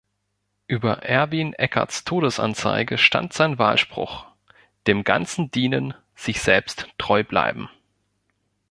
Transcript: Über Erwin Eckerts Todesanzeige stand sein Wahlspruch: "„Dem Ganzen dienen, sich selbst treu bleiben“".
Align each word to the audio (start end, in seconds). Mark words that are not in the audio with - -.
Über 0.65 1.03
Erwin 1.03 1.53
Eckerts 1.53 2.03
Todesanzeige 2.05 2.97
stand 2.97 3.33
sein 3.33 3.59
Wahlspruch: 3.59 4.25
"„Dem 4.87 5.03
Ganzen 5.03 5.51
dienen, 5.51 5.93
sich 6.15 6.41
selbst 6.41 6.87
treu 6.97 7.23
bleiben“". 7.23 7.69